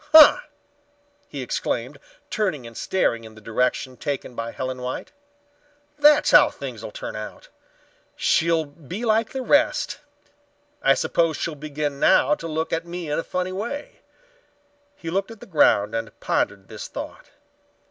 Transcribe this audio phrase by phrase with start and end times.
[0.13, 0.39] "Huh!"
[1.27, 1.99] he exclaimed,
[2.31, 5.11] turning and staring in the direction taken by Helen White.
[5.99, 7.49] "That's how things'll turn out.
[8.15, 9.99] She'll be like the rest.
[10.81, 14.01] I suppose she'll begin now to look at me in a funny way."
[14.95, 17.27] He looked at the ground and pondered this thought.